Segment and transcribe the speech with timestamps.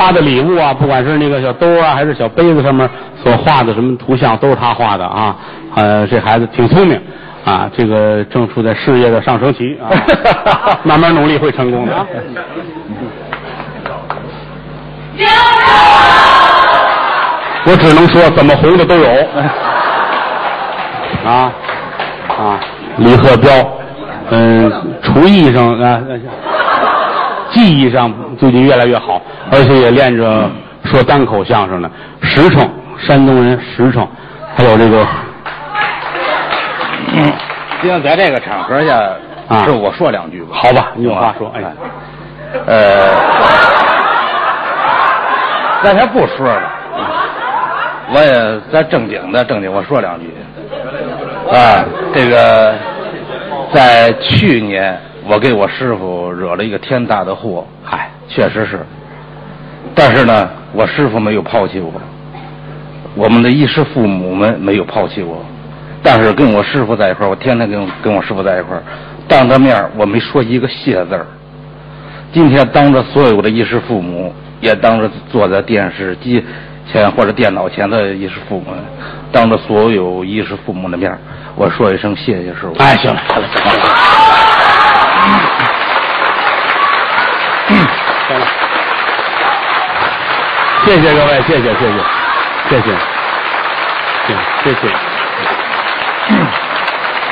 [0.00, 2.88] 发的礼物啊，不管是那个小兜啊，还是小杯子上面
[3.22, 5.36] 所画的什么图像，都是他画的啊。
[5.74, 6.98] 呃，这孩子挺聪明
[7.44, 9.92] 啊，这个正处在事业的上升期啊，
[10.84, 12.06] 慢慢努力会成功的啊。
[17.66, 19.06] 我只能说，怎么红的都有。
[21.26, 21.52] 啊
[22.28, 22.58] 啊，
[22.96, 23.52] 李鹤彪，
[24.30, 24.72] 嗯，
[25.02, 26.00] 厨艺上啊，
[27.50, 29.20] 技艺上最近越来越好，
[29.50, 30.50] 而且也练着
[30.84, 31.90] 说单口相声呢。
[32.22, 34.06] 实诚，山东人实诚，
[34.54, 35.06] 还有这个，
[37.12, 37.32] 嗯，
[37.80, 38.98] 今天在这个场合下，
[39.48, 40.48] 啊是我说两句吧。
[40.52, 41.62] 好吧，你有话说，哎，
[42.66, 43.10] 呃，
[45.82, 46.70] 咱先不说了，
[48.14, 50.30] 我也咱正经的正经，我说两句。
[51.50, 52.74] 啊，这个
[53.72, 54.96] 在去年
[55.26, 58.86] 我给我师傅惹了一个天大的祸，嗨，确实是。
[59.94, 61.92] 但是呢，我师傅没有抛弃我，
[63.14, 65.44] 我们的衣食父母们没有抛弃我。
[66.02, 68.80] 但是跟我师傅在一块，我天天跟跟我师傅在一块，
[69.28, 71.26] 当着面我没说一个谢字儿。
[72.32, 76.42] 今天当着所有的衣食父母，也当着坐在电视机
[76.90, 78.72] 前或者电脑前的衣食父母，
[79.30, 81.12] 当着所有衣食父母的面，
[81.56, 82.74] 我说一声谢谢师傅。
[82.78, 83.72] 哎，行了，行了，行了，
[88.28, 88.46] 行了，
[90.84, 91.94] 谢谢各位，谢谢，谢谢，
[92.68, 92.86] 谢谢，
[94.62, 94.88] 谢谢，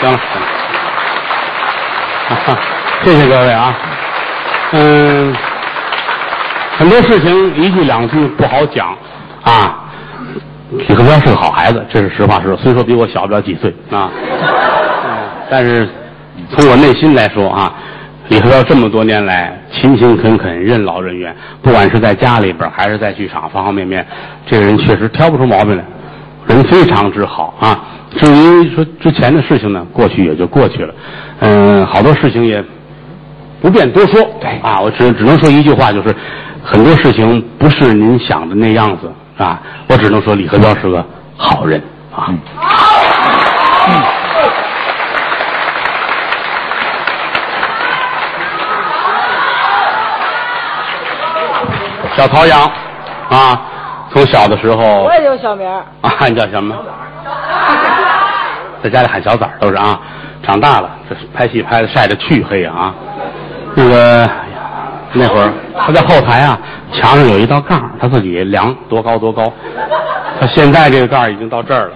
[0.00, 0.46] 行了，行了，
[2.28, 2.58] 哈哈，
[3.02, 3.74] 谢谢各位啊，
[4.72, 5.34] 嗯，
[6.76, 8.96] 很多事情一句两句不好讲
[9.44, 9.82] 啊。
[10.70, 12.56] 李克彪是个好孩子，这是实话实说。
[12.56, 14.10] 虽说比我小不了几岁啊，
[15.48, 15.88] 但是
[16.50, 17.72] 从我内心来说啊，
[18.28, 24.04] 李和彪这么多年来勤勤恳恳、任劳任怨，不管是在家里边还是在剧场，方方面面，
[24.46, 25.84] 这个人确实挑不出毛病来，
[26.46, 27.84] 人非常之好啊。
[28.16, 30.94] 至于说之前的事情呢，过去也就过去了，
[31.40, 32.64] 嗯，好多事情也
[33.60, 34.20] 不便多说。
[34.40, 36.14] 对啊，我只只能说一句话，就是
[36.62, 39.60] 很多事情不是您想的那样子啊。
[39.88, 41.04] 我只能说李和彪是个
[41.36, 41.80] 好人
[42.12, 42.34] 啊。
[52.16, 52.60] 小陶阳
[53.28, 53.60] 啊，
[54.10, 56.74] 从小的时候我也有小名儿，啊，你叫什么？
[58.82, 60.00] 在家里喊小崽儿都是啊。
[60.42, 62.94] 长大了，这拍戏拍的晒得黢黑啊。
[63.74, 64.30] 那个，
[65.12, 66.58] 那会儿他在后台啊，
[66.92, 69.52] 墙上有一道杠，他自己量多高多高。
[70.40, 71.94] 他现在这个杠已经到这儿了，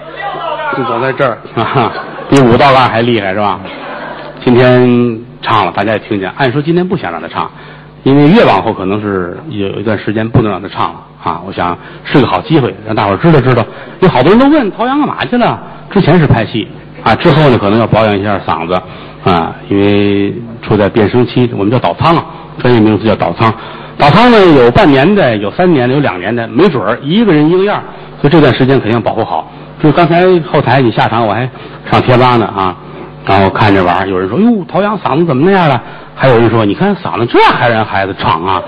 [0.77, 1.93] 就走在这儿啊，
[2.29, 3.61] 比五道杠还厉害是吧？
[4.45, 6.31] 今天唱了，大家也听见。
[6.37, 7.49] 按说今天不想让他唱，
[8.03, 11.41] 因为越往后可能是有一段时间不能让他唱了啊。
[11.47, 13.65] 我想是个好机会，让大伙儿知道知道。
[14.01, 15.61] 有好多人都问陶阳干嘛去了？
[15.91, 16.69] 之前是拍戏
[17.03, 18.75] 啊，之后呢可能要保养一下嗓子
[19.25, 22.25] 啊，因为处在变声期，我们叫倒仓啊，
[22.59, 23.53] 专业名词叫倒仓。
[23.99, 27.83] 倒仓呢有半年的，有三年的，有两年的，没准儿一个人一个样儿，
[28.21, 29.51] 所以这段时间肯定要保护好。
[29.83, 31.49] 就刚才后台你下场，我还
[31.91, 32.77] 上贴吧呢啊。
[33.27, 35.81] 然后看这玩，有人说：“哟，陶阳嗓子怎么那样了？”
[36.17, 38.63] 还有人说：“你看嗓子这还让孩子唱啊？”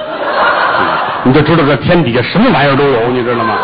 [1.24, 3.54] 你就知道这天底下什么玩意儿都有，你知道吗？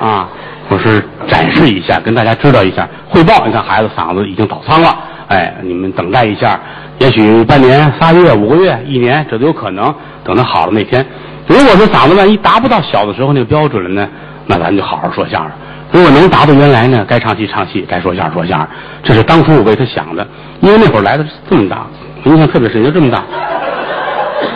[0.00, 0.28] 啊，
[0.68, 3.46] 我是展示一下，跟大家知道一下，汇报。
[3.46, 4.96] 你看孩子嗓子已经倒仓了，
[5.28, 6.58] 哎，你们等待一下，
[6.98, 9.94] 也许半年、仨月、五个月、一年，这都有可能。
[10.24, 11.04] 等他好了那天，
[11.46, 14.08] 如果说嗓子万一达不到小的时候那个标准了呢，
[14.46, 15.50] 那咱就好好说相声。
[15.92, 18.68] 如果能达到原来呢，该唱戏唱戏，该说相声说相声，
[19.02, 20.26] 这是当初我为他想的。
[20.60, 21.86] 因为那会儿来的是这么大，
[22.24, 23.22] 影响特别深，就这么大。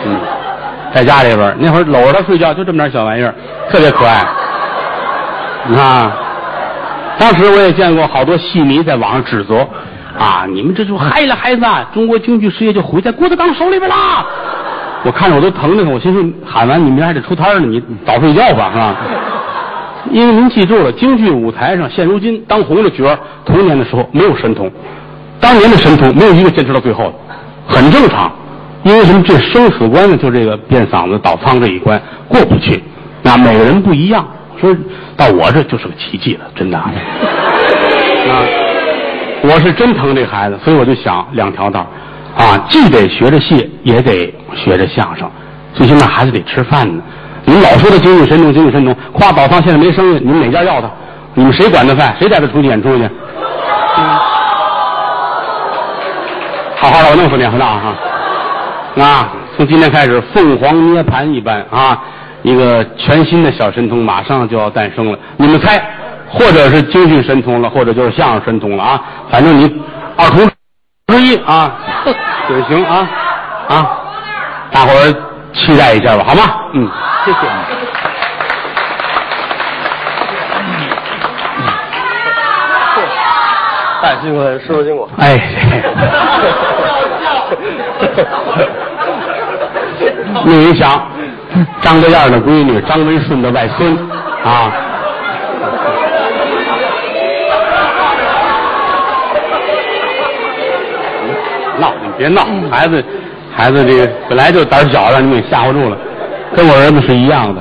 [0.05, 0.19] 嗯，
[0.93, 3.33] 在家里边那会儿搂着他睡觉，就这么点小玩意儿，
[3.69, 4.25] 特别可爱。
[5.67, 6.11] 你看，
[7.19, 9.67] 当时我也见过好多戏迷在网上指责
[10.17, 11.61] 啊，你们这就害了孩子，
[11.93, 14.25] 中国京剧事业就毁在郭德纲手里边啦。
[15.03, 18.95] 我看着我都疼的，我心说喊完你明天还得出摊呢，你早睡觉吧，是吧？
[20.11, 24.71] 因为您记住了，京剧舞台上现如今当红的角儿，童年的时候没有神童，
[25.39, 27.13] 当年的神童没有一个坚持到最后的，
[27.67, 28.31] 很正常。
[28.83, 29.21] 因为什么？
[29.25, 32.81] 这生死关呢，就这个变嗓子倒仓这一关过不去。
[33.21, 34.25] 那每个人不一样，
[34.61, 34.73] 说
[35.17, 36.89] 到我这就是个奇迹了，真的啊。
[39.43, 41.85] 我是真疼这孩子，所以我就想两条道
[42.37, 45.29] 啊，既得学着戏，也得学着相声，
[45.73, 47.03] 最起码孩子得吃饭呢。
[47.49, 50.89] 你们老说他精神神童，精神神童，夸宝方现在没生意，你们哪家要他？
[51.33, 52.13] 你们谁管他饭？
[52.19, 53.09] 谁带他出去演出去？
[56.75, 57.95] 好好的，我弄死你，很大哈！
[59.01, 61.97] 啊，从今天开始，凤凰涅槃一般啊！
[62.43, 65.17] 一个全新的小神童马上就要诞生了。
[65.37, 65.81] 你们猜，
[66.29, 69.01] 或者是京剧神童了，或者就是相声神童了啊？
[69.31, 69.81] 反正你
[70.17, 70.45] 二童
[71.07, 71.71] 之一啊，
[72.51, 73.09] 也行啊
[73.69, 73.89] 啊！
[74.71, 75.13] 大伙儿
[75.57, 76.41] 期待一下吧，好吗？
[76.73, 76.89] 嗯，
[77.25, 77.37] 谢谢。
[84.01, 85.09] 太辛苦了，师傅辛苦。
[85.17, 85.37] 哎，
[90.45, 91.09] 没一想，
[91.81, 93.97] 张德燕的闺女，张文顺的外孙
[94.45, 94.71] 啊。
[101.79, 103.03] 闹，你别闹，孩子，
[103.57, 105.97] 孩子这个本来就胆小，让你给吓唬住了，
[106.55, 107.59] 跟我儿子是一样的。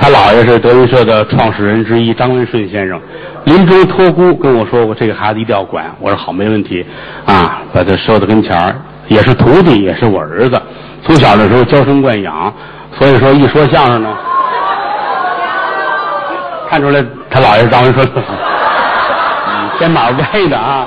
[0.00, 2.98] 他姥爷是德云社的创始人之一张文顺先生，
[3.44, 5.84] 临终托孤跟我说过，这个孩子一定要管。
[6.00, 6.86] 我说好，没问题，
[7.26, 8.74] 啊，把他收到跟前儿，
[9.08, 10.58] 也是徒弟，也是我儿子。
[11.02, 12.50] 从小的时候娇生惯养，
[12.98, 14.08] 所以说一说相声呢，
[16.70, 18.08] 看出来他姥爷是张文顺，
[19.78, 20.86] 肩膀歪的啊。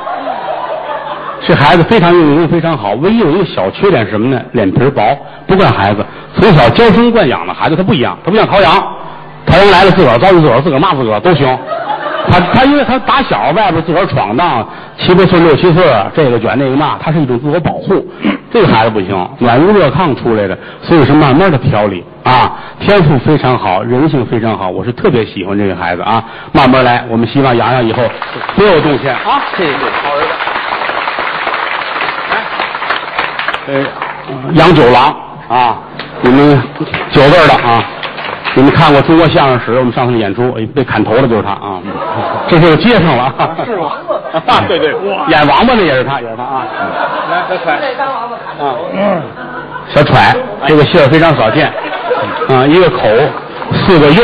[1.46, 4.40] 这孩子非常用功，非常好，唯一有一个小缺点是什么呢？
[4.52, 6.06] 脸皮薄，不惯孩子。
[6.36, 8.72] 从小娇生惯养的孩子，他不一样，他不像陶阳，
[9.46, 11.58] 陶阳来了自个儿遭罪自个儿，自个儿骂自个儿都行。
[12.30, 15.84] 他他因为他打小外边自个儿闯荡，七八岁六七岁，
[16.14, 18.06] 这个卷那个骂，他是一种自我保护。
[18.52, 28.04] 这个孩子不行，暖屋热炕出来的，所以是慢慢的调理啊，天赋非常好，人性非常好，我是特别喜欢这个孩子啊，慢慢来，我们希望洋洋以后
[28.56, 30.49] 多有贡献啊，谢谢，好儿子。
[33.70, 33.86] 呃，
[34.54, 35.16] 杨九郎
[35.48, 35.78] 啊，
[36.22, 36.60] 你们
[37.12, 37.84] 九辈儿的啊，
[38.56, 39.78] 你们看过中国相声史？
[39.78, 41.80] 我们上次演出，哎被砍头的就是他啊，
[42.48, 43.56] 这就接上了啊。
[43.64, 43.92] 是吗？
[44.48, 44.92] 啊，对对，
[45.28, 46.66] 演王八的也是他，也是他啊。
[47.30, 47.80] 来，小揣。
[48.60, 48.76] 啊，
[49.94, 51.72] 小揣，这个姓儿非常少见
[52.50, 53.08] 啊，一个口，
[53.74, 54.24] 四个又，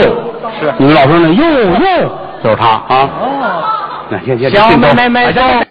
[0.60, 2.10] 是你们老说那又又
[2.44, 3.10] 就是他啊。
[3.22, 3.64] 哦。
[4.10, 5.65] 那行行，小行妹妹妹行行